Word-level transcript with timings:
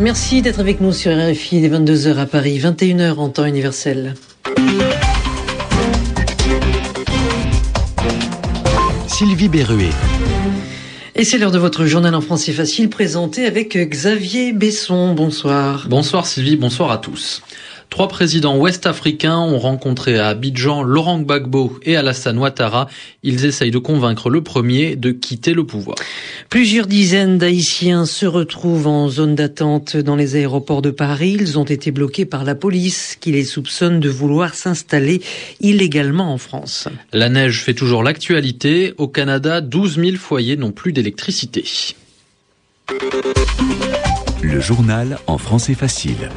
Merci 0.00 0.42
d'être 0.42 0.60
avec 0.60 0.80
nous 0.80 0.92
sur 0.92 1.10
RFI 1.10 1.60
des 1.60 1.68
22h 1.68 2.16
à 2.18 2.26
Paris, 2.26 2.60
21h 2.60 3.16
en 3.16 3.30
temps 3.30 3.46
universel. 3.46 4.14
Sylvie 9.08 9.48
Berruet. 9.48 9.90
Et 11.16 11.24
c'est 11.24 11.36
l'heure 11.36 11.50
de 11.50 11.58
votre 11.58 11.84
journal 11.86 12.14
en 12.14 12.20
français 12.20 12.52
facile 12.52 12.88
présenté 12.88 13.44
avec 13.44 13.76
Xavier 13.76 14.52
Besson. 14.52 15.14
Bonsoir. 15.14 15.86
Bonsoir 15.88 16.26
Sylvie, 16.26 16.54
bonsoir 16.54 16.92
à 16.92 16.98
tous. 16.98 17.42
Trois 17.90 18.08
présidents 18.08 18.56
ouest-africains 18.56 19.38
ont 19.38 19.58
rencontré 19.58 20.18
à 20.18 20.28
Abidjan 20.28 20.82
Laurent 20.82 21.20
Gbagbo 21.20 21.78
et 21.82 21.96
Alassane 21.96 22.38
Ouattara. 22.38 22.88
Ils 23.22 23.44
essayent 23.44 23.70
de 23.70 23.78
convaincre 23.78 24.30
le 24.30 24.42
premier 24.42 24.94
de 24.94 25.10
quitter 25.10 25.54
le 25.54 25.64
pouvoir. 25.64 25.96
Plusieurs 26.50 26.86
dizaines 26.86 27.38
d'Haïtiens 27.38 28.04
se 28.04 28.26
retrouvent 28.26 28.86
en 28.86 29.08
zone 29.08 29.34
d'attente 29.34 29.96
dans 29.96 30.16
les 30.16 30.36
aéroports 30.36 30.82
de 30.82 30.90
Paris. 30.90 31.36
Ils 31.40 31.58
ont 31.58 31.64
été 31.64 31.90
bloqués 31.90 32.26
par 32.26 32.44
la 32.44 32.54
police 32.54 33.16
qui 33.18 33.32
les 33.32 33.44
soupçonne 33.44 34.00
de 34.00 34.08
vouloir 34.08 34.54
s'installer 34.54 35.22
illégalement 35.60 36.32
en 36.32 36.38
France. 36.38 36.88
La 37.12 37.28
neige 37.28 37.62
fait 37.62 37.74
toujours 37.74 38.02
l'actualité. 38.02 38.92
Au 38.98 39.08
Canada, 39.08 39.60
12 39.60 39.96
000 39.96 40.16
foyers 40.16 40.56
n'ont 40.56 40.72
plus 40.72 40.92
d'électricité. 40.92 41.64
Le 44.42 44.60
journal 44.60 45.18
en 45.26 45.38
français 45.38 45.74
facile 45.74 46.30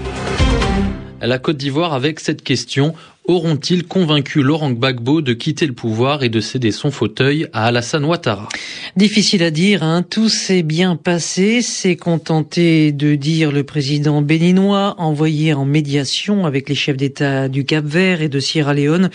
la 1.27 1.39
Côte 1.39 1.57
d'Ivoire 1.57 1.93
avec 1.93 2.19
cette 2.19 2.43
question 2.43 2.93
auront-ils 3.25 3.85
convaincu 3.85 4.41
Laurent 4.41 4.71
Gbagbo 4.71 5.21
de 5.21 5.33
quitter 5.33 5.67
le 5.67 5.73
pouvoir 5.73 6.23
et 6.23 6.29
de 6.29 6.39
céder 6.39 6.71
son 6.71 6.91
fauteuil 6.91 7.47
à 7.53 7.67
Alassane 7.67 8.03
Ouattara? 8.03 8.49
Difficile 8.95 9.43
à 9.43 9.51
dire, 9.51 9.83
hein. 9.83 10.03
tout 10.03 10.27
s'est 10.27 10.63
bien 10.63 10.95
passé, 10.95 11.61
s'est 11.61 11.95
contenté 11.95 12.91
de 12.91 13.15
dire 13.15 13.51
le 13.51 13.63
président 13.63 14.21
béninois 14.21 14.95
envoyé 14.97 15.53
en 15.53 15.65
médiation 15.65 16.45
avec 16.45 16.67
les 16.67 16.75
chefs 16.75 16.97
d'État 16.97 17.47
du 17.47 17.63
Cap-Vert 17.63 18.21
et 18.21 18.29
de 18.29 18.39
Sierra 18.39 18.73
Leone 18.73 19.09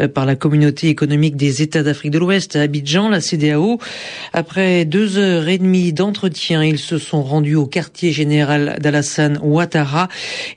euh, 0.00 0.08
par 0.08 0.24
la 0.24 0.36
communauté 0.36 0.88
économique 0.88 1.36
des 1.36 1.62
États 1.62 1.82
d'Afrique 1.82 2.12
de 2.12 2.18
l'Ouest 2.18 2.54
à 2.56 2.62
Abidjan, 2.62 3.08
la 3.08 3.20
CDAO. 3.20 3.78
Après 4.32 4.84
deux 4.84 5.18
heures 5.18 5.48
et 5.48 5.58
demie 5.58 5.92
d'entretien, 5.92 6.62
ils 6.62 6.78
se 6.78 6.98
sont 6.98 7.22
rendus 7.22 7.56
au 7.56 7.66
quartier 7.66 8.12
général 8.12 8.78
d'Alassane 8.80 9.38
Ouattara 9.42 10.08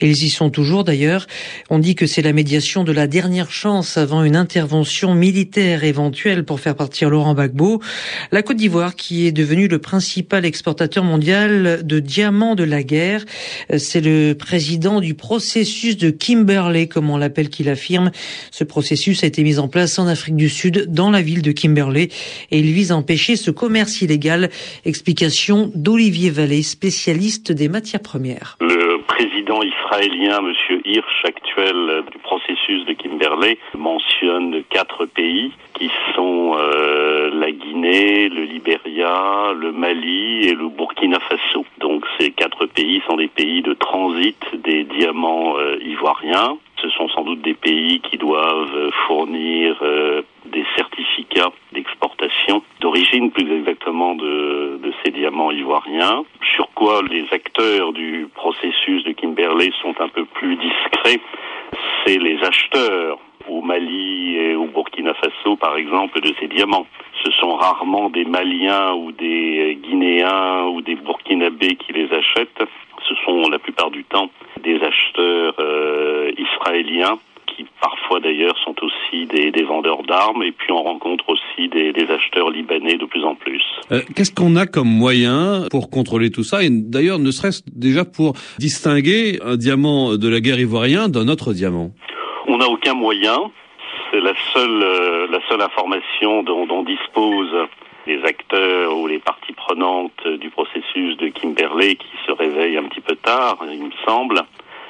ils 0.02 0.24
y 0.24 0.30
sont 0.30 0.50
toujours 0.50 0.84
d'ailleurs. 0.84 1.28
On 1.70 1.80
dit 1.80 1.96
que 1.96 2.06
c'est 2.06 2.22
la 2.22 2.34
médiation 2.34 2.84
de 2.84 2.91
de 2.92 2.96
la 2.98 3.08
dernière 3.08 3.52
chance 3.52 3.96
avant 3.96 4.22
une 4.22 4.36
intervention 4.36 5.16
militaire 5.16 5.86
éventuelle 5.86 6.44
pour 6.44 6.60
faire 6.60 6.76
partir 6.76 7.10
Laurent 7.10 7.34
Gbagbo. 7.34 7.82
La 8.34 8.42
Côte 8.42 8.58
d'Ivoire, 8.58 8.98
qui 8.98 9.26
est 9.26 9.32
devenue 9.32 9.70
le 9.70 9.80
principal 9.80 10.44
exportateur 10.44 11.06
mondial 11.06 11.88
de 11.88 12.00
diamants 12.02 12.54
de 12.54 12.66
la 12.66 12.84
guerre, 12.84 13.24
c'est 13.78 14.02
le 14.02 14.34
président 14.34 15.00
du 15.00 15.14
processus 15.14 15.96
de 15.96 16.10
Kimberley, 16.10 16.88
comme 16.88 17.10
on 17.10 17.16
l'appelle, 17.16 17.48
qu'il 17.48 17.70
affirme. 17.70 18.12
Ce 18.52 18.66
processus 18.66 19.24
a 19.24 19.28
été 19.28 19.42
mis 19.44 19.58
en 19.58 19.70
place 19.70 19.98
en 19.98 20.08
Afrique 20.08 20.36
du 20.36 20.50
Sud, 20.50 20.88
dans 20.90 21.12
la 21.12 21.22
ville 21.22 21.42
de 21.42 21.54
Kimberley, 21.54 22.10
et 22.52 22.60
il 22.60 22.74
vise 22.74 22.92
à 22.92 22.98
empêcher 22.98 23.38
ce 23.38 23.52
commerce 23.52 24.02
illégal. 24.02 24.50
Explication 24.84 25.72
d'Olivier 25.76 26.30
Vallée, 26.30 26.62
spécialiste 26.62 27.54
des 27.54 27.70
matières 27.70 28.02
premières. 28.02 28.58
Président 29.12 29.62
israélien, 29.62 30.40
M. 30.40 30.82
Hirsch, 30.86 31.26
actuel 31.26 32.04
du 32.12 32.18
processus 32.20 32.86
de 32.86 32.94
Kimberley, 32.94 33.58
mentionne 33.78 34.64
quatre 34.70 35.06
pays 35.06 35.52
qui 35.74 35.90
sont 36.16 36.56
euh, 36.58 37.30
la 37.34 37.52
Guinée, 37.52 38.30
le 38.30 38.44
Libéria, 38.44 39.54
le 39.58 39.72
Mali 39.74 40.48
et 40.48 40.54
le 40.54 40.70
Burkina 40.70 41.20
Faso. 41.20 41.66
Donc 41.80 42.06
ces 42.20 42.32
quatre 42.32 42.66
pays 42.68 43.02
sont 43.08 43.18
des 43.18 43.28
pays 43.28 43.62
de 43.62 43.74
transit 43.74 44.42
des 44.54 44.86
diamants 44.86 45.58
euh, 45.58 45.78
ivoiriens. 45.82 46.58
Ce 46.82 46.90
sont 46.90 47.10
sans 47.10 47.24
doute 47.24 47.42
des 47.42 47.54
pays 47.54 48.00
qui 48.00 48.18
doivent 48.18 48.92
fournir 49.08 49.78
euh, 49.82 50.22
des 50.46 50.66
certificats 50.76 51.52
d'exportation 51.74 52.64
d'origine 52.80 53.32
plus 53.32 53.52
exactement 53.52 54.16
de, 54.16 54.61
ces 55.04 55.12
diamants 55.12 55.52
ivoiriens, 55.52 56.24
sur 56.56 56.70
quoi 56.74 57.02
les 57.10 57.26
acteurs 57.32 57.94
du 57.94 58.28
processus 58.34 59.04
de 59.04 59.12
Kimberley 59.12 59.72
sont 59.82 59.96
un 60.00 60.10
peu 60.10 60.26
plus 60.26 60.56
discrets, 60.56 61.20
c'est 62.06 62.18
les 62.18 62.38
acheteurs 62.44 63.20
au 63.48 63.62
Mali 63.62 64.38
et 64.38 64.56
au 64.56 64.66
Burkina 64.66 65.14
Faso 65.16 65.56
par 65.56 65.76
exemple 65.78 66.22
de 66.22 66.34
ces 66.40 66.48
diamants. 66.48 66.86
Ce 67.24 67.32
sont 67.32 67.52
rarement 67.52 68.10
des 68.10 68.26
Maliens 68.26 68.94
ou 68.94 69.12
des 69.12 69.78
Guinéens 69.82 70.66
ou 70.66 70.82
des 70.82 70.96
Burkinabés 70.96 71.76
qui 71.76 71.94
les 71.94 72.12
achètent, 72.14 72.64
ce 73.08 73.16
sont 73.26 73.50
la 73.50 73.60
plupart 73.60 73.92
du 73.92 74.04
temps 74.04 74.30
des 74.64 74.80
acheteurs 74.82 75.56
euh, 75.60 76.32
israéliens 76.38 77.18
parfois 78.12 78.20
d'ailleurs 78.20 78.58
sont 78.66 78.76
aussi 78.82 79.26
des, 79.28 79.52
des 79.52 79.64
vendeurs 79.64 80.04
d'armes, 80.04 80.44
et 80.44 80.52
puis 80.52 80.72
on 80.72 80.84
rencontre 80.84 81.30
aussi 81.30 81.70
des, 81.70 81.94
des 81.94 82.12
acheteurs 82.12 82.50
libanais 82.50 82.98
de 82.98 83.06
plus 83.06 83.24
en 83.24 83.36
plus. 83.36 83.64
Euh, 83.92 84.02
Qu'est-ce 84.16 84.34
qu'on 84.34 84.56
a 84.56 84.66
comme 84.66 84.90
moyen 84.90 85.68
pour 85.72 85.90
contrôler 85.90 86.30
tout 86.30 86.44
ça, 86.44 86.64
et 86.64 86.70
d'ailleurs 86.70 87.20
ne 87.20 87.32
serait-ce 87.32 87.62
déjà 87.74 88.04
pour 88.04 88.34
distinguer 88.60 89.40
un 89.46 89.56
diamant 89.56 90.18
de 90.18 90.28
la 90.28 90.42
guerre 90.42 90.60
ivoirienne 90.60 91.12
d'un 91.12 91.28
autre 91.30 91.54
diamant? 91.54 91.92
On 92.48 92.58
n'a 92.58 92.68
aucun 92.68 92.94
moyen. 92.94 93.38
C'est 94.12 94.20
la 94.20 94.34
seule, 94.54 94.84
euh, 94.84 95.28
la 95.32 95.40
seule 95.48 95.62
information 95.62 96.44
dont, 96.44 96.66
dont 96.66 96.84
disposent 96.84 97.68
les 98.08 98.22
acteurs 98.26 98.98
ou 98.98 99.08
les 99.08 99.20
parties 99.20 99.54
prenantes 99.54 100.28
du 100.42 100.50
processus 100.50 101.16
de 101.18 101.30
Kimberley 101.30 101.96
qui 101.96 102.12
se 102.28 102.32
réveillent 102.34 102.78
un 102.78 102.90
petit 102.90 103.00
peu 103.00 103.16
tard, 103.16 103.58
il 103.72 103.84
me 103.84 103.92
semble 104.06 104.42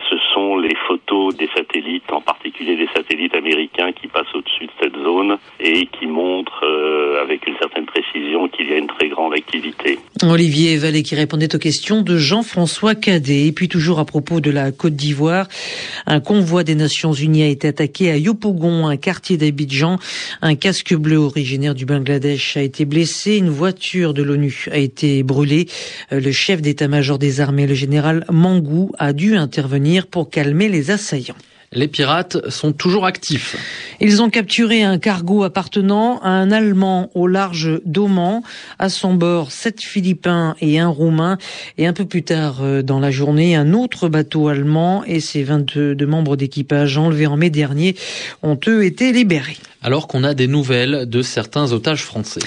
ce 0.09 0.17
sont 0.33 0.57
les 0.57 0.75
photos 0.87 1.00
des 1.33 1.49
satellites, 1.55 2.11
en 2.11 2.21
particulier 2.21 2.75
des 2.75 2.87
satellites 2.95 3.35
américains 3.35 3.91
qui 3.91 4.07
passent 4.07 4.33
au-dessus 4.33 4.65
de 4.65 4.71
cette 4.81 4.95
zone 4.95 5.37
et 5.59 5.87
qui 5.87 6.07
montrent 6.07 6.65
euh, 6.65 7.00
avec 7.21 7.45
une 7.47 7.55
certaine 7.57 7.85
précision 7.85 8.47
qu'il 8.49 8.69
y 8.69 8.73
a 8.73 8.77
une 8.77 8.87
très 8.87 9.09
grande 9.09 9.33
activité. 9.33 9.99
Olivier 10.23 10.77
Vallée 10.77 11.03
qui 11.03 11.15
répondait 11.15 11.53
aux 11.55 11.59
questions 11.59 12.01
de 12.01 12.17
Jean-François 12.17 12.95
Cadet. 12.95 13.47
Et 13.47 13.51
puis 13.51 13.67
toujours 13.67 13.99
à 13.99 14.05
propos 14.05 14.39
de 14.41 14.49
la 14.49 14.71
Côte 14.71 14.95
d'Ivoire, 14.95 15.47
un 16.05 16.19
convoi 16.19 16.63
des 16.63 16.75
Nations 16.75 17.13
Unies 17.13 17.43
a 17.43 17.47
été 17.47 17.67
attaqué 17.67 18.11
à 18.11 18.17
Yopougon, 18.17 18.87
un 18.87 18.97
quartier 18.97 19.37
d'Abidjan. 19.37 19.97
Un 20.41 20.55
casque 20.55 20.95
bleu 20.95 21.17
originaire 21.17 21.75
du 21.75 21.85
Bangladesh 21.85 22.57
a 22.57 22.61
été 22.61 22.85
blessé. 22.85 23.37
Une 23.37 23.49
voiture 23.49 24.13
de 24.13 24.23
l'ONU 24.23 24.65
a 24.71 24.77
été 24.77 25.23
brûlée. 25.23 25.67
Euh, 26.11 26.19
le 26.19 26.31
chef 26.31 26.61
d'état-major 26.61 27.17
des 27.19 27.41
armées, 27.41 27.67
le 27.67 27.75
général 27.75 28.25
Mangou, 28.31 28.91
a 28.97 29.13
dû 29.13 29.35
intervenir 29.35 30.07
pour 30.07 30.29
calmer 30.29 30.69
les 30.69 30.91
assaillants. 30.91 31.35
Les 31.73 31.87
pirates 31.87 32.49
sont 32.49 32.73
toujours 32.73 33.05
actifs. 33.05 33.55
Ils 34.01 34.21
ont 34.21 34.29
capturé 34.29 34.83
un 34.83 34.97
cargo 34.97 35.43
appartenant 35.43 36.19
à 36.19 36.27
un 36.27 36.51
Allemand 36.51 37.09
au 37.15 37.27
large 37.27 37.79
d'Oman. 37.85 38.41
À 38.77 38.89
son 38.89 39.13
bord, 39.13 39.53
sept 39.53 39.79
Philippins 39.79 40.57
et 40.59 40.79
un 40.79 40.89
Roumain. 40.89 41.37
Et 41.77 41.87
un 41.87 41.93
peu 41.93 42.03
plus 42.03 42.23
tard 42.23 42.57
euh, 42.61 42.81
dans 42.81 42.99
la 42.99 43.09
journée, 43.09 43.55
un 43.55 43.71
autre 43.71 44.09
bateau 44.09 44.49
allemand 44.49 45.05
et 45.05 45.21
ses 45.21 45.43
22 45.43 45.95
membres 46.05 46.35
d'équipage 46.35 46.97
enlevés 46.97 47.27
en 47.27 47.37
mai 47.37 47.49
dernier 47.49 47.95
ont 48.43 48.59
eux 48.67 48.83
été 48.83 49.13
libérés. 49.13 49.55
Alors 49.83 50.07
qu'on 50.07 50.23
a 50.23 50.35
des 50.35 50.47
nouvelles 50.47 51.09
de 51.09 51.23
certains 51.23 51.71
otages 51.71 52.03
français. 52.03 52.41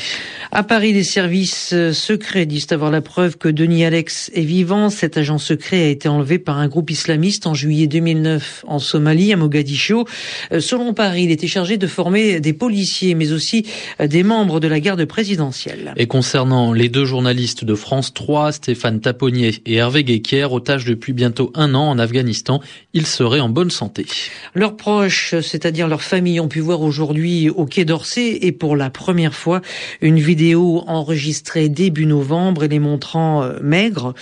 À 0.53 0.63
Paris, 0.63 0.93
les 0.93 1.03
services 1.03 1.71
euh, 1.73 1.93
secrets 1.93 2.47
disent 2.47 2.69
avoir 2.71 2.93
la 2.93 3.01
preuve 3.01 3.39
que 3.39 3.49
Denis 3.49 3.85
Alex 3.85 4.31
est 4.35 4.43
vivant. 4.43 4.89
Cet 4.89 5.19
agent 5.19 5.39
secret 5.39 5.83
a 5.83 5.89
été 5.89 6.07
enlevé 6.07 6.39
par 6.39 6.59
un 6.59 6.69
groupe 6.69 6.91
islamiste 6.91 7.49
en 7.49 7.55
juillet 7.55 7.89
2009 7.89 8.65
en 8.69 8.79
Somalie, 8.79 9.14
à 9.33 9.37
Mogadiscio. 9.37 10.05
Euh, 10.53 10.61
selon 10.61 10.93
Paris, 10.93 11.25
il 11.25 11.31
était 11.31 11.47
chargé 11.47 11.77
de 11.77 11.87
former 11.87 12.41
des 12.41 12.53
policiers, 12.53 13.15
mais 13.15 13.33
aussi 13.33 13.65
euh, 14.01 14.07
des 14.07 14.23
membres 14.23 14.61
de 14.61 14.69
la 14.69 14.81
garde 14.81 15.05
présidentielle. 15.05 15.95
Et 15.97 16.07
concernant 16.07 16.73
les 16.73 16.89
deux 16.89 17.05
journalistes 17.05 17.65
de 17.65 17.75
France 17.75 18.13
3, 18.13 18.53
Stéphane 18.53 19.01
Taponnier 19.01 19.55
et 19.67 19.75
Hervé 19.75 20.05
Guéquière, 20.05 20.53
otages 20.53 20.85
depuis 20.85 21.13
bientôt 21.13 21.53
un 21.55 21.75
an 21.75 21.89
en 21.89 21.99
Afghanistan, 21.99 22.61
ils 22.93 23.07
seraient 23.07 23.41
en 23.41 23.49
bonne 23.49 23.71
santé. 23.71 24.07
Leurs 24.55 24.77
proches, 24.77 25.35
c'est-à-dire 25.41 25.89
leurs 25.89 26.03
familles, 26.03 26.41
ont 26.41 26.49
pu 26.49 26.61
voir 26.61 26.83
aujourd'hui 26.83 27.49
au 27.49 27.67
Quai 27.67 27.85
d'Orsay 27.85 28.39
et 28.43 28.53
pour 28.53 28.77
la 28.77 28.91
première 28.91 29.35
fois 29.35 29.61
une 30.01 30.19
vidéo 30.19 30.83
enregistrée 30.87 31.69
début 31.69 32.07
novembre 32.07 32.65
et 32.65 32.69
les 32.69 32.81
montrant 32.81 33.43
euh, 33.43 33.59
maigres. 33.63 34.15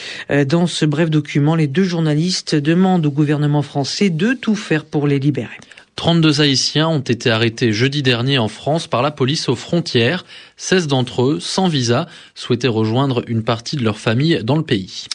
Dans 0.46 0.66
ce 0.66 0.84
bref 0.84 1.10
document, 1.10 1.54
les 1.54 1.66
deux 1.66 1.84
journalistes 1.84 2.54
demandent 2.54 3.06
au 3.06 3.10
gouvernement 3.10 3.62
français 3.62 4.10
de 4.10 4.34
tout 4.34 4.54
faire 4.54 4.81
pour 4.90 5.06
les 5.06 5.18
libérer. 5.18 5.58
32 5.96 6.40
Haïtiens 6.40 6.88
ont 6.88 7.00
été 7.00 7.30
arrêtés 7.30 7.72
jeudi 7.72 8.02
dernier 8.02 8.38
en 8.38 8.48
France 8.48 8.86
par 8.86 9.02
la 9.02 9.10
police 9.10 9.48
aux 9.48 9.54
frontières. 9.54 10.24
16 10.56 10.86
d'entre 10.86 11.22
eux, 11.22 11.40
sans 11.40 11.68
visa, 11.68 12.06
souhaitaient 12.34 12.68
rejoindre 12.68 13.24
une 13.26 13.42
partie 13.42 13.76
de 13.76 13.82
leur 13.82 13.98
famille 13.98 14.40
dans 14.44 14.56
le 14.56 14.62
pays. 14.62 15.06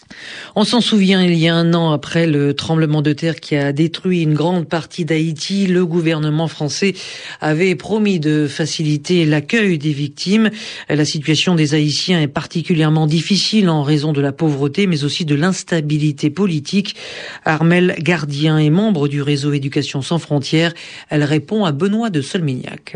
On 0.55 0.65
s'en 0.65 0.81
souvient, 0.81 1.23
il 1.23 1.35
y 1.35 1.47
a 1.47 1.55
un 1.55 1.73
an 1.73 1.91
après 1.91 2.27
le 2.27 2.53
tremblement 2.53 3.01
de 3.01 3.13
terre 3.13 3.39
qui 3.39 3.55
a 3.55 3.71
détruit 3.71 4.23
une 4.23 4.33
grande 4.33 4.67
partie 4.67 5.05
d'Haïti, 5.05 5.67
le 5.67 5.85
gouvernement 5.85 6.47
français 6.47 6.93
avait 7.39 7.75
promis 7.75 8.19
de 8.19 8.47
faciliter 8.47 9.25
l'accueil 9.25 9.77
des 9.77 9.93
victimes. 9.93 10.49
La 10.89 11.05
situation 11.05 11.55
des 11.55 11.75
Haïtiens 11.75 12.21
est 12.21 12.27
particulièrement 12.27 13.07
difficile 13.07 13.69
en 13.69 13.83
raison 13.83 14.11
de 14.11 14.21
la 14.21 14.31
pauvreté, 14.31 14.85
mais 14.85 15.03
aussi 15.03 15.23
de 15.23 15.35
l'instabilité 15.35 16.29
politique. 16.29 16.95
Armel 17.45 17.95
Gardien 17.99 18.57
est 18.57 18.69
membre 18.69 19.07
du 19.07 19.21
réseau 19.21 19.53
Éducation 19.53 20.01
sans 20.01 20.19
frontières. 20.19 20.66
Elle 21.09 21.23
répond 21.23 21.65
à 21.65 21.71
Benoît 21.71 22.09
de 22.09 22.21
Solmignac 22.21 22.95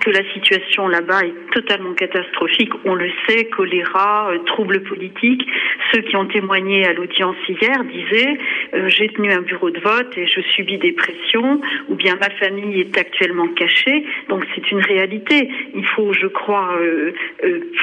que 0.00 0.10
la 0.10 0.22
situation 0.32 0.88
là-bas 0.88 1.20
est 1.24 1.52
totalement 1.52 1.92
catastrophique. 1.94 2.72
On 2.84 2.94
le 2.94 3.10
sait, 3.26 3.46
choléra, 3.46 4.30
euh, 4.30 4.38
troubles 4.46 4.82
politiques. 4.82 5.46
Ceux 5.92 6.02
qui 6.02 6.16
ont 6.16 6.26
témoigné 6.26 6.86
à 6.86 6.92
l'audience 6.92 7.36
hier 7.48 7.84
disaient 7.84 8.38
euh, 8.74 8.88
j'ai 8.88 9.08
tenu 9.08 9.32
un 9.32 9.42
bureau 9.42 9.70
de 9.70 9.80
vote 9.80 10.16
et 10.16 10.26
je 10.26 10.40
subis 10.40 10.78
des 10.78 10.92
pressions, 10.92 11.60
ou 11.88 11.94
bien 11.94 12.16
ma 12.20 12.30
famille 12.30 12.80
est 12.80 12.96
actuellement 12.98 13.48
cachée. 13.48 14.04
Donc 14.28 14.44
c'est 14.54 14.70
une 14.70 14.80
réalité. 14.80 15.48
Il 15.74 15.86
faut, 15.86 16.12
je 16.12 16.26
crois, 16.26 16.78
euh, 16.80 17.12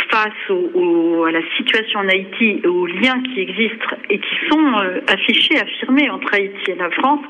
face 0.09 0.31
à 0.49 1.31
la 1.31 1.41
situation 1.57 1.99
en 1.99 2.07
Haïti 2.07 2.61
et 2.63 2.67
aux 2.67 2.85
liens 2.85 3.21
qui 3.33 3.41
existent 3.41 3.95
et 4.09 4.19
qui 4.19 4.35
sont 4.49 4.73
affichés, 5.07 5.59
affirmés 5.59 6.09
entre 6.09 6.33
Haïti 6.33 6.71
et 6.71 6.75
la 6.75 6.89
France, 6.91 7.21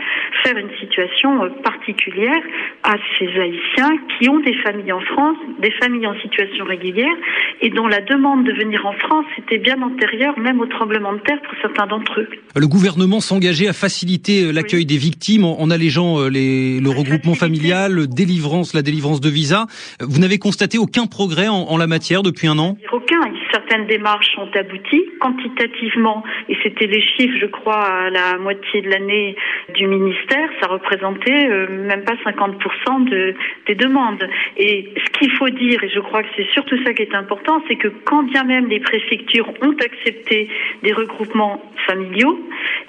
faire 0.44 0.58
une 0.58 0.72
situation 0.80 1.50
particulière 1.64 2.42
à 2.84 2.96
ces 3.18 3.28
Haïtiens 3.40 3.98
qui 4.18 4.30
ont 4.30 4.40
des 4.40 4.54
familles 4.56 4.85
en 4.92 5.02
France, 5.02 5.38
des 5.60 5.72
familles 5.72 6.08
en 6.08 6.20
situation 6.20 6.66
régulière, 6.66 7.16
et 7.62 7.70
dont 7.70 7.88
la 7.88 8.02
demande 8.02 8.46
de 8.46 8.54
venir 8.54 8.86
en 8.86 8.94
France 8.94 9.26
était 9.38 9.58
bien 9.58 9.82
antérieure 9.82 10.38
même 10.40 10.60
au 10.60 10.66
tremblement 10.66 11.14
de 11.14 11.20
terre 11.20 11.42
pour 11.42 11.54
certains 11.62 11.88
d'entre 11.88 12.20
eux. 12.20 12.30
Le 12.56 12.68
gouvernement 12.68 13.20
s'engageait 13.20 13.68
à 13.68 13.74
faciliter 13.74 14.46
euh, 14.46 14.52
l'accueil 14.52 14.86
des 14.86 14.98
victimes 14.98 15.46
en, 15.46 15.70
allégeant 15.70 16.20
euh, 16.20 16.30
les, 16.30 16.80
le 16.80 16.90
regroupement 16.90 17.36
familial, 17.36 18.08
délivrance, 18.08 18.74
la 18.74 18.82
délivrance 18.82 19.22
de 19.22 19.30
visa. 19.30 19.66
Vous 20.00 20.20
n'avez 20.20 20.38
constaté 20.38 20.78
aucun 20.78 21.06
progrès 21.06 21.48
en, 21.48 21.64
en 21.70 21.78
la 21.78 21.88
matière 21.88 22.24
depuis 22.24 22.48
un 22.48 22.58
an? 22.60 22.78
Aucun. 22.92 23.22
Certaines 23.52 23.88
démarches 23.88 24.36
ont 24.38 24.50
abouti 24.54 25.04
quantitativement, 25.20 26.24
et 26.50 26.58
c'était 26.64 26.88
les 26.88 27.02
chiffres, 27.02 27.38
je 27.40 27.46
crois, 27.46 27.84
à 27.84 28.10
la 28.10 28.38
moitié 28.38 28.82
de 28.82 28.90
l'année 28.90 29.36
du 29.74 29.88
ministère, 29.88 30.50
ça 30.62 30.68
représentait 30.68 31.50
euh, 31.50 31.68
même 31.88 32.04
pas 32.04 32.16
50% 32.26 33.10
de, 33.10 33.36
des 33.68 33.76
demande. 33.76 34.28
Et 34.58 34.65
ce 34.68 35.20
qu'il 35.20 35.32
faut 35.32 35.50
dire, 35.50 35.84
et 35.84 35.90
je 35.90 36.00
crois 36.00 36.24
que 36.24 36.30
c'est 36.36 36.50
surtout 36.52 36.78
ça 36.84 36.94
qui 36.94 37.04
est 37.04 37.16
important, 37.16 37.62
c'est 37.68 37.76
que 37.76 37.90
quand 38.06 38.24
bien 38.24 38.44
même 38.44 38.68
les 38.68 38.80
préfectures 38.80 39.50
ont 39.62 39.76
accepté 39.90 40.50
des 40.84 40.94
regroupements 40.94 41.62
familiaux, 41.88 42.40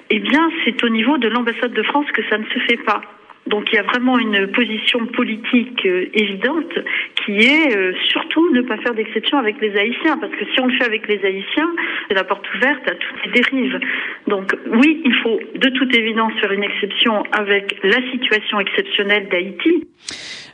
eh 0.09 0.19
bien, 0.19 0.49
c'est 0.63 0.83
au 0.83 0.89
niveau 0.89 1.17
de 1.17 1.27
l'ambassade 1.27 1.73
de 1.73 1.83
France 1.83 2.05
que 2.13 2.21
ça 2.29 2.37
ne 2.37 2.45
se 2.45 2.59
fait 2.67 2.83
pas. 2.83 3.01
Donc 3.47 3.71
il 3.71 3.75
y 3.75 3.79
a 3.79 3.83
vraiment 3.83 4.19
une 4.19 4.47
position 4.47 5.05
politique 5.07 5.85
euh, 5.85 6.09
évidente 6.13 6.73
qui 7.15 7.37
est 7.37 7.75
euh, 7.75 7.93
surtout 8.09 8.53
ne 8.53 8.61
pas 8.61 8.77
faire 8.77 8.93
d'exception 8.93 9.37
avec 9.37 9.59
les 9.61 9.75
Haïtiens, 9.77 10.17
parce 10.17 10.33
que 10.33 10.45
si 10.53 10.59
on 10.59 10.67
le 10.67 10.77
fait 10.77 10.85
avec 10.85 11.07
les 11.07 11.23
Haïtiens, 11.25 11.69
c'est 12.07 12.15
la 12.15 12.23
porte 12.23 12.45
ouverte 12.55 12.87
à 12.89 12.95
toutes 12.95 13.25
les 13.25 13.31
dérives. 13.31 13.79
Donc 14.27 14.53
oui, 14.73 15.01
il 15.05 15.15
faut 15.23 15.39
de 15.55 15.69
toute 15.69 15.95
évidence 15.95 16.33
faire 16.41 16.51
une 16.51 16.63
exception 16.63 17.23
avec 17.31 17.77
la 17.83 18.01
situation 18.11 18.59
exceptionnelle 18.59 19.29
d'Haïti. 19.29 19.87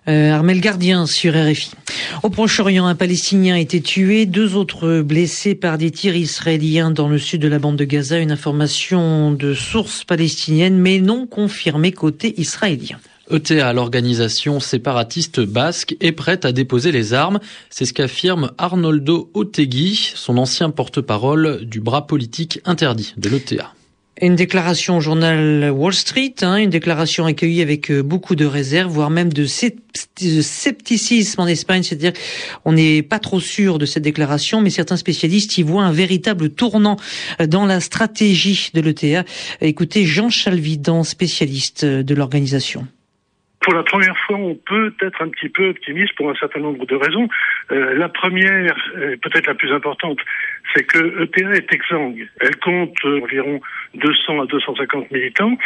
Euh, 0.09 0.31
Armel 0.31 0.59
Gardien 0.59 1.05
sur 1.05 1.33
RFI. 1.33 1.71
Au 2.23 2.29
Proche-Orient, 2.29 2.85
un 2.85 2.95
Palestinien 2.95 3.55
a 3.55 3.59
été 3.59 3.79
tué, 3.81 4.25
deux 4.25 4.55
autres 4.55 5.01
blessés 5.01 5.55
par 5.55 5.77
des 5.77 5.91
tirs 5.91 6.15
israéliens 6.15 6.91
dans 6.91 7.07
le 7.07 7.17
sud 7.17 7.41
de 7.41 7.47
la 7.47 7.59
bande 7.59 7.77
de 7.77 7.85
Gaza. 7.85 8.19
Une 8.19 8.31
information 8.31 9.31
de 9.31 9.53
sources 9.53 10.03
palestiniennes, 10.03 10.77
mais 10.77 10.99
non 10.99 11.25
confirmée 11.25 11.93
côté 11.93 12.39
israélien. 12.39 12.97
ETA, 13.31 13.71
l'organisation 13.71 14.59
séparatiste 14.59 15.39
basque, 15.39 15.95
est 16.01 16.11
prête 16.11 16.43
à 16.43 16.51
déposer 16.51 16.91
les 16.91 17.13
armes. 17.13 17.39
C'est 17.69 17.85
ce 17.85 17.93
qu'affirme 17.93 18.51
Arnoldo 18.57 19.31
Otegui, 19.33 20.11
son 20.15 20.37
ancien 20.37 20.69
porte-parole 20.69 21.63
du 21.63 21.79
bras 21.79 22.05
politique 22.07 22.59
interdit 22.65 23.13
de 23.15 23.29
l'ETA. 23.29 23.73
Une 24.21 24.35
déclaration 24.35 24.97
au 24.97 24.99
journal 25.01 25.71
Wall 25.71 25.93
Street, 25.93 26.35
hein, 26.43 26.57
une 26.57 26.69
déclaration 26.69 27.25
accueillie 27.25 27.63
avec 27.63 27.89
euh, 27.89 28.03
beaucoup 28.03 28.35
de 28.35 28.45
réserves, 28.45 28.91
voire 28.91 29.09
même 29.09 29.33
de 29.33 29.45
scepticisme 29.45 31.41
en 31.41 31.47
Espagne, 31.47 31.81
c'est-à-dire 31.81 32.13
on 32.63 32.73
n'est 32.73 33.01
pas 33.01 33.17
trop 33.17 33.39
sûr 33.39 33.79
de 33.79 33.87
cette 33.87 34.03
déclaration, 34.03 34.61
mais 34.61 34.69
certains 34.69 34.97
spécialistes 34.97 35.57
y 35.57 35.63
voient 35.63 35.83
un 35.83 35.91
véritable 35.91 36.51
tournant 36.51 36.97
euh, 37.41 37.47
dans 37.47 37.65
la 37.65 37.79
stratégie 37.79 38.69
de 38.75 38.81
l'ETA. 38.81 39.25
Écoutez 39.61 40.05
Jean 40.05 40.29
Chalvidan, 40.29 41.03
spécialiste 41.03 41.83
euh, 41.83 42.03
de 42.03 42.13
l'organisation 42.13 42.87
pour 43.63 43.73
la 43.73 43.83
première 43.83 44.17
fois, 44.19 44.37
on 44.37 44.55
peut 44.55 44.93
être 45.01 45.21
un 45.21 45.29
petit 45.29 45.49
peu 45.49 45.69
optimiste 45.69 46.13
pour 46.15 46.29
un 46.29 46.35
certain 46.35 46.59
nombre 46.59 46.85
de 46.85 46.95
raisons. 46.95 47.27
Euh, 47.71 47.95
la 47.95 48.09
première, 48.09 48.75
peut-être 49.21 49.47
la 49.47 49.55
plus 49.55 49.71
importante, 49.71 50.19
c'est 50.73 50.83
que 50.83 51.23
ETA 51.23 51.53
est 51.53 51.73
exsangue. 51.73 52.27
Elle 52.39 52.55
compte 52.57 52.95
euh, 53.05 53.21
environ 53.21 53.61
200 53.95 54.41
à 54.41 54.45
250 54.45 55.11
militants 55.11 55.57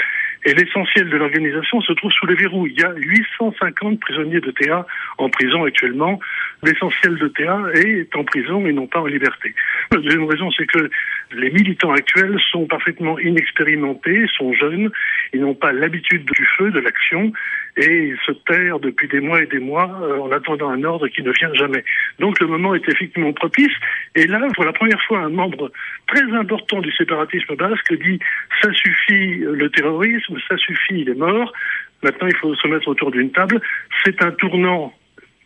et 0.45 0.53
l'essentiel 0.53 1.09
de 1.09 1.17
l'organisation 1.17 1.81
se 1.81 1.93
trouve 1.93 2.11
sous 2.11 2.25
les 2.25 2.35
verrous. 2.35 2.67
Il 2.67 2.79
y 2.79 2.83
a 2.83 2.93
850 2.95 3.99
prisonniers 3.99 4.39
de 4.39 4.51
TA 4.51 4.85
en 5.17 5.29
prison 5.29 5.65
actuellement. 5.65 6.19
L'essentiel 6.63 7.17
de 7.17 7.27
TA 7.27 7.59
est 7.73 8.15
en 8.15 8.23
prison 8.23 8.65
et 8.65 8.73
non 8.73 8.87
pas 8.87 9.01
en 9.01 9.05
liberté. 9.05 9.53
La 9.91 9.97
deuxième 9.97 10.25
raison, 10.25 10.49
c'est 10.51 10.65
que 10.65 10.89
les 11.31 11.49
militants 11.51 11.91
actuels 11.91 12.37
sont 12.51 12.65
parfaitement 12.65 13.19
inexpérimentés, 13.19 14.25
sont 14.37 14.53
jeunes, 14.53 14.89
ils 15.33 15.41
n'ont 15.41 15.55
pas 15.55 15.71
l'habitude 15.71 16.25
du 16.25 16.47
feu, 16.57 16.71
de 16.71 16.79
l'action, 16.79 17.31
et 17.75 18.09
ils 18.09 18.17
se 18.25 18.31
terrent 18.31 18.79
depuis 18.79 19.07
des 19.07 19.19
mois 19.19 19.41
et 19.41 19.45
des 19.45 19.59
mois 19.59 19.89
euh, 20.01 20.19
en 20.19 20.31
attendant 20.31 20.69
un 20.69 20.83
ordre 20.83 21.07
qui 21.07 21.21
ne 21.21 21.31
vient 21.31 21.53
jamais. 21.53 21.83
Donc 22.19 22.39
le 22.39 22.47
moment 22.47 22.73
est 22.75 22.87
effectivement 22.89 23.33
propice, 23.33 23.73
et 24.15 24.25
là, 24.25 24.39
pour 24.55 24.63
la 24.63 24.73
première 24.73 25.01
fois, 25.03 25.19
un 25.19 25.29
membre 25.29 25.71
très 26.07 26.23
important 26.33 26.81
du 26.81 26.91
séparatisme 26.91 27.55
basque 27.55 27.93
dit 27.93 28.19
ça 28.61 28.71
suffit 28.73 29.37
le 29.37 29.69
terrorisme, 29.69 30.37
ça 30.47 30.57
suffit 30.57 31.03
les 31.03 31.15
morts, 31.15 31.51
maintenant 32.03 32.27
il 32.27 32.35
faut 32.37 32.55
se 32.55 32.67
mettre 32.67 32.87
autour 32.87 33.11
d'une 33.11 33.31
table. 33.31 33.61
C'est 34.03 34.21
un 34.23 34.31
tournant 34.31 34.93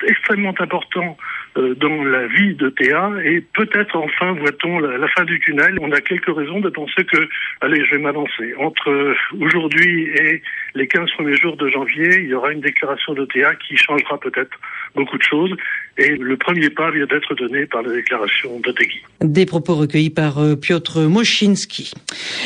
extrêmement 0.07 0.53
important 0.59 1.17
euh, 1.57 1.75
dans 1.75 2.03
la 2.03 2.27
vie 2.27 2.55
de 2.55 2.69
Théa 2.69 3.11
et 3.23 3.41
peut-être 3.41 3.95
enfin 3.95 4.33
voit-on 4.33 4.79
la, 4.79 5.07
fin 5.09 5.23
du 5.23 5.39
tunnel. 5.39 5.77
On 5.81 5.91
a 5.91 6.01
quelques 6.01 6.35
raisons 6.35 6.59
de 6.59 6.69
penser 6.69 7.03
que, 7.05 7.27
allez, 7.61 7.83
je 7.85 7.91
vais 7.91 8.01
m'avancer, 8.01 8.53
entre 8.57 9.15
aujourd'hui 9.39 10.09
et 10.15 10.41
les 10.75 10.87
15 10.87 11.11
premiers 11.11 11.35
jours 11.35 11.57
de 11.57 11.67
janvier, 11.69 12.19
il 12.19 12.27
y 12.27 12.33
aura 12.33 12.51
une 12.51 12.61
déclaration 12.61 13.13
de 13.13 13.25
Théa 13.25 13.55
qui 13.55 13.75
changera 13.77 14.19
peut-être 14.19 14.57
beaucoup 14.95 15.17
de 15.17 15.23
choses 15.23 15.55
et 15.97 16.15
le 16.15 16.37
premier 16.37 16.69
pas 16.69 16.91
vient 16.91 17.05
d'être 17.05 17.35
donné 17.35 17.65
par 17.65 17.81
la 17.81 17.93
déclaration 17.93 18.59
d'Otegui. 18.59 19.01
Des 19.21 19.45
propos 19.45 19.75
recueillis 19.75 20.09
par 20.09 20.39
euh, 20.39 20.55
Piotr 20.55 21.01
Moschinski. 21.01 21.93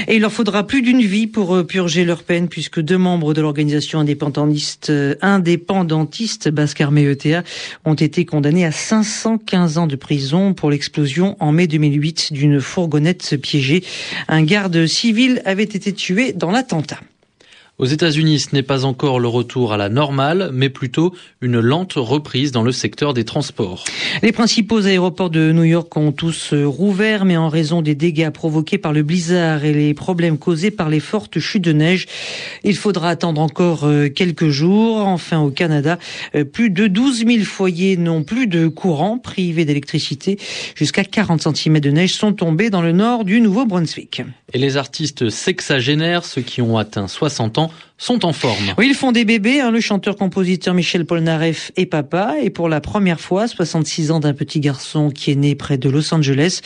Et 0.08 0.16
il 0.16 0.22
leur 0.22 0.32
faudra 0.32 0.66
plus 0.66 0.82
d'une 0.82 1.02
vie 1.02 1.28
pour 1.28 1.56
euh, 1.56 1.64
purger 1.64 2.06
leur 2.06 2.24
peine 2.24 2.50
puisque 2.50 2.80
deux 2.80 2.98
membres 2.98 3.34
de 3.34 3.42
l'organisation 3.42 4.00
indépendantiste, 4.00 4.92
indépendantiste 5.22 6.50
Basque 6.50 6.82
Armée 6.82 7.04
ETA 7.04 7.44
ont 7.86 7.94
été 7.94 8.26
condamnés 8.26 8.66
à 8.66 8.72
515 8.72 9.78
ans 9.78 9.88
de 9.88 9.96
prison 9.96 10.54
pour 10.54 10.72
l'explosion 10.72 11.38
en 11.40 11.52
mai 11.52 11.68
2008 11.68 12.34
d'une 12.34 12.60
fourgonnette 12.60 13.40
piégée. 13.42 13.84
Un 14.28 14.44
garde 14.44 14.86
civil 14.86 15.42
avait 15.46 15.64
été 15.64 15.94
tué 15.94 16.34
dans 16.34 16.52
l'attentat. 16.52 17.00
Aux 17.78 17.86
États-Unis, 17.86 18.40
ce 18.40 18.56
n'est 18.56 18.64
pas 18.64 18.86
encore 18.86 19.20
le 19.20 19.28
retour 19.28 19.74
à 19.74 19.78
la 19.78 19.90
normale, 19.90 20.50
mais 20.54 20.70
plutôt 20.70 21.14
une 21.42 21.60
lente 21.60 21.96
reprise 21.98 22.54
dans 22.54 22.64
le 22.64 22.72
secteur 22.72 23.14
des 23.14 23.26
transports. 23.26 23.84
Les 24.24 24.32
principaux 24.32 24.86
aéroports 24.86 25.30
de 25.30 25.52
New 25.52 25.66
York 25.66 25.98
ont 25.98 26.14
tous 26.14 26.54
rouvert, 26.54 27.26
mais 27.26 27.36
en 27.36 27.50
raison 27.50 27.82
des 27.82 27.94
dégâts 27.94 28.30
provoqués 28.30 28.78
par 28.78 28.94
le 28.94 29.04
blizzard 29.04 29.66
et 29.66 29.74
les 29.74 29.94
problèmes 29.94 30.38
causés 30.38 30.72
par 30.72 30.88
les 30.88 31.02
fortes 31.02 31.40
chutes 31.40 31.66
de 31.66 31.74
neige, 31.74 32.06
il 32.64 32.78
faudra 32.78 33.10
attendre 33.10 33.42
encore 33.42 33.84
euh, 33.84 34.08
quelques 34.08 34.48
jours. 34.48 35.00
Enfin, 35.00 35.42
au 35.42 35.50
Canada, 35.50 36.00
euh, 36.34 36.46
plus 36.46 36.70
de 36.70 36.88
12 36.88 37.26
000 37.28 37.44
foyers 37.44 37.98
n'ont 37.98 38.24
plus 38.24 38.48
de 38.48 38.70
courant, 38.70 39.18
privés 39.18 39.66
d'électricité. 39.66 40.40
Jusqu'à 40.76 41.04
40 41.04 41.54
cm 41.54 41.82
de 41.82 41.92
neige 41.92 42.14
sont 42.14 42.32
tombés 42.32 42.70
dans 42.70 42.82
le 42.82 42.94
nord 42.94 43.26
du 43.26 43.42
Nouveau-Brunswick. 43.42 44.22
Et 44.54 44.60
les 44.60 44.78
artistes 44.78 45.30
sexagénaires, 45.30 46.24
ceux 46.24 46.42
qui 46.42 46.62
ont 46.62 46.78
atteint 46.78 47.10
60 47.10 47.58
ans, 47.58 47.65
sont 47.98 48.26
en 48.26 48.34
forme. 48.34 48.74
Oui, 48.78 48.88
ils 48.90 48.96
font 48.96 49.12
des 49.12 49.26
bébés. 49.26 49.62
Hein. 49.62 49.72
Le 49.72 49.80
chanteur-compositeur 49.80 50.74
Michel 50.74 51.06
Polnareff 51.06 51.72
est 51.78 51.86
papa. 51.86 52.36
Et 52.42 52.50
pour 52.50 52.70
la 52.70 52.82
première 52.82 53.20
fois, 53.20 53.48
66 53.48 54.12
ans 54.12 54.20
d'un 54.20 54.34
petit 54.34 54.60
garçon 54.60 55.10
qui 55.10 55.32
est 55.32 55.36
né 55.36 55.56
près 55.56 55.78
de 55.78 55.90
Los 55.90 56.14
Angeles. 56.14 56.62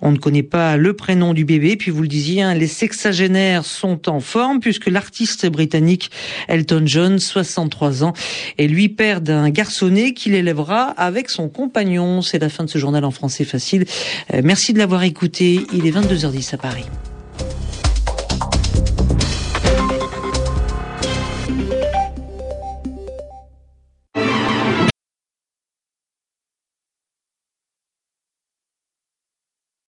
On 0.00 0.10
ne 0.10 0.16
connaît 0.16 0.42
pas 0.42 0.76
le 0.76 0.94
prénom 0.94 1.34
du 1.34 1.44
bébé. 1.44 1.76
Puis 1.76 1.90
vous 1.90 2.02
le 2.02 2.08
disiez, 2.08 2.42
hein, 2.42 2.54
les 2.54 2.66
sexagénaires 2.66 3.64
sont 3.64 4.08
en 4.08 4.20
forme 4.20 4.60
puisque 4.60 4.86
l'artiste 4.86 5.46
britannique 5.46 6.10
Elton 6.48 6.82
John, 6.86 7.18
63 7.18 8.04
ans, 8.04 8.12
est 8.58 8.66
lui 8.66 8.88
père 8.88 9.20
d'un 9.20 9.50
garçonnet 9.50 10.14
qu'il 10.14 10.34
élèvera 10.34 10.82
avec 10.96 11.30
son 11.30 11.48
compagnon. 11.48 12.22
C'est 12.22 12.38
la 12.38 12.48
fin 12.48 12.64
de 12.64 12.70
ce 12.70 12.78
journal 12.78 13.04
en 13.04 13.10
français 13.10 13.44
facile. 13.44 13.84
Euh, 14.32 14.40
merci 14.42 14.72
de 14.72 14.78
l'avoir 14.78 15.02
écouté. 15.02 15.66
Il 15.72 15.86
est 15.86 15.92
22h10 15.92 16.54
à 16.54 16.58
Paris. 16.58 16.86